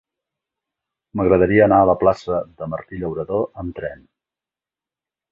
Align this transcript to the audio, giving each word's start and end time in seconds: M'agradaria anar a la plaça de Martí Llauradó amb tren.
M'agradaria 1.19 1.65
anar 1.67 1.77
a 1.83 1.85
la 1.89 1.95
plaça 2.03 2.39
de 2.61 2.69
Martí 2.71 3.01
Llauradó 3.01 3.37
amb 3.65 3.77
tren. 3.81 4.01